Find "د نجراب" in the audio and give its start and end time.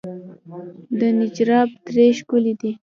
0.99-1.69